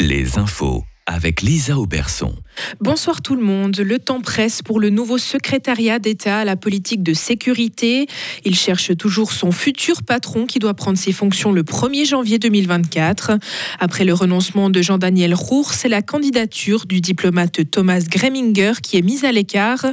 [0.00, 2.34] les infos avec Lisa Auberson.
[2.80, 3.76] Bonsoir tout le monde.
[3.78, 8.06] Le temps presse pour le nouveau secrétariat d'État à la politique de sécurité.
[8.44, 13.32] Il cherche toujours son futur patron qui doit prendre ses fonctions le 1er janvier 2024.
[13.80, 19.02] Après le renoncement de Jean-Daniel Roux, c'est la candidature du diplomate Thomas Greminger qui est
[19.02, 19.86] mise à l'écart.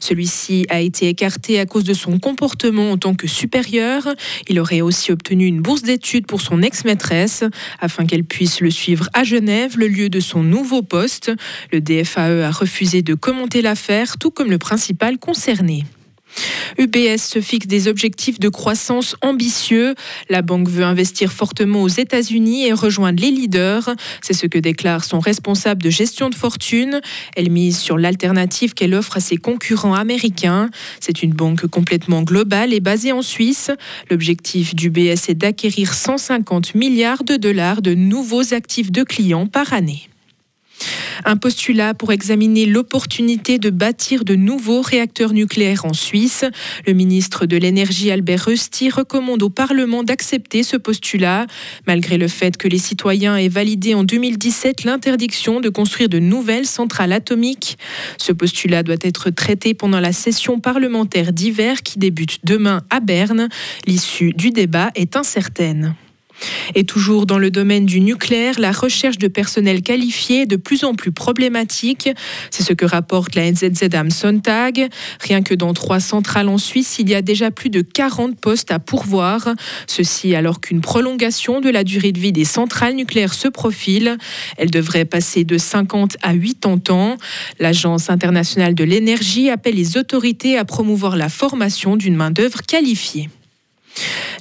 [0.00, 4.08] Celui-ci a été écarté à cause de son comportement en tant que supérieur.
[4.48, 7.44] Il aurait aussi obtenu une bourse d'études pour son ex-maîtresse
[7.80, 11.32] afin qu'elle puisse le suivre à Genève, le lieu de son nouveau nouveau poste.
[11.72, 15.84] Le DFAE a refusé de commenter l'affaire, tout comme le principal concerné.
[16.78, 19.94] UBS se fixe des objectifs de croissance ambitieux.
[20.30, 23.90] La banque veut investir fortement aux États-Unis et rejoindre les leaders.
[24.22, 27.00] C'est ce que déclare son responsable de gestion de fortune.
[27.36, 30.70] Elle mise sur l'alternative qu'elle offre à ses concurrents américains.
[31.00, 33.70] C'est une banque complètement globale et basée en Suisse.
[34.10, 40.08] L'objectif d'UBS est d'acquérir 150 milliards de dollars de nouveaux actifs de clients par année.
[41.24, 46.44] Un postulat pour examiner l'opportunité de bâtir de nouveaux réacteurs nucléaires en Suisse.
[46.86, 51.46] Le ministre de l'Énergie Albert Rusty recommande au Parlement d'accepter ce postulat,
[51.86, 56.66] malgré le fait que les citoyens aient validé en 2017 l'interdiction de construire de nouvelles
[56.66, 57.78] centrales atomiques.
[58.18, 63.48] Ce postulat doit être traité pendant la session parlementaire d'hiver qui débute demain à Berne.
[63.86, 65.94] L'issue du débat est incertaine.
[66.74, 70.84] Et toujours dans le domaine du nucléaire, la recherche de personnel qualifié est de plus
[70.84, 72.08] en plus problématique.
[72.50, 74.88] C'est ce que rapporte la NZZ am Sonntag.
[75.20, 78.70] Rien que dans trois centrales en Suisse, il y a déjà plus de 40 postes
[78.70, 79.48] à pourvoir.
[79.86, 84.16] Ceci alors qu'une prolongation de la durée de vie des centrales nucléaires se profile.
[84.56, 87.16] Elle devrait passer de 50 à 80 ans.
[87.58, 93.28] L'Agence internationale de l'énergie appelle les autorités à promouvoir la formation d'une main-d'œuvre qualifiée.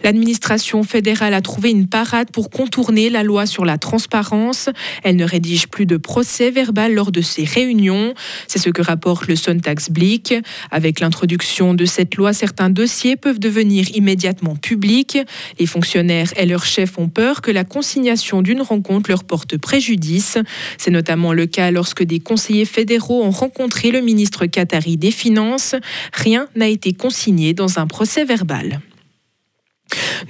[0.04, 4.70] L'administration fédérale a trouvé une parade pour contourner la loi sur la transparence.
[5.04, 8.14] Elle ne rédige plus de procès verbal lors de ses réunions.
[8.48, 10.34] C'est ce que rapporte le Sonntagsblick.
[10.72, 15.20] Avec l'introduction de cette loi, certains dossiers peuvent devenir immédiatement publics.
[15.60, 20.38] Les fonctionnaires et leurs chefs ont peur que la consignation d'une rencontre leur porte préjudice.
[20.78, 25.76] C'est notamment le cas lorsque des conseillers fédéraux ont rencontré le ministre qatari des Finances.
[26.14, 28.82] Rien n'a été consigné dans un procès verbal.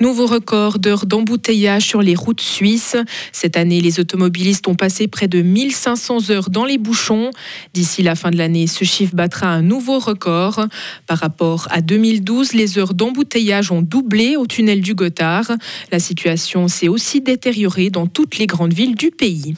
[0.02, 2.96] Nouveau record d'heures d'embouteillage sur les routes suisses.
[3.32, 7.30] Cette année, les automobilistes ont passé près de 1500 heures dans les bouchons.
[7.76, 10.66] D'ici la fin de l'année, ce chiffre battra un nouveau record.
[11.06, 15.52] Par rapport à 2012, les heures d'embouteillage ont doublé au tunnel du Gothard.
[15.92, 19.54] La situation s'est aussi détériorée dans toutes les grandes villes du pays.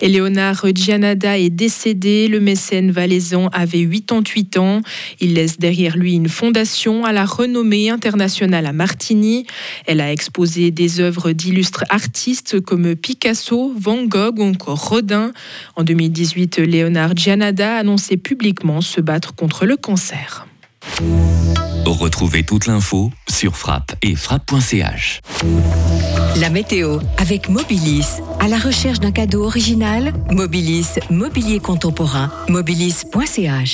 [0.00, 2.28] Léonard Gianada est décédé.
[2.28, 4.80] Le mécène valaisan avait 88 ans.
[5.20, 9.46] Il laisse derrière lui une fondation à la renommée internationale à Martigny.
[9.86, 15.32] Elle a exposé des œuvres d'illustres artistes comme Picasso, Van Gogh ou encore Rodin.
[15.76, 20.46] En 2018, Léonard Gianada a annoncé publiquement se battre contre le cancer.
[22.08, 25.20] Retrouvez toute l'info sur frappe et frappe.ch.
[26.40, 28.20] La météo avec Mobilis.
[28.40, 33.72] À la recherche d'un cadeau original, Mobilis, mobilier contemporain, mobilis.ch.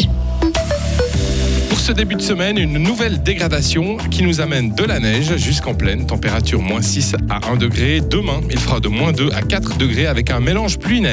[1.69, 5.75] Pour ce début de semaine, une nouvelle dégradation qui nous amène de la neige jusqu'en
[5.75, 8.01] pleine, température moins 6 à 1 degré.
[8.01, 11.03] Demain, il fera de moins 2 à 4 degrés avec un mélange pluie-neige.